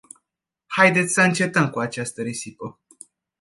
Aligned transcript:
Haideți 0.67 1.13
să 1.13 1.21
încetăm 1.21 1.69
cu 1.69 1.79
această 1.79 2.21
risipă! 2.21 2.79